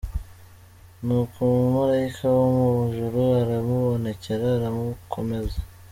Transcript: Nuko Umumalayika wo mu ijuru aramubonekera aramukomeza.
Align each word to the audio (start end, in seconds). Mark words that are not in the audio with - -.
Nuko 1.05 1.37
Umumalayika 1.51 2.25
wo 2.35 2.45
mu 2.55 2.67
ijuru 2.85 3.19
aramubonekera 3.41 4.45
aramukomeza. 4.57 5.59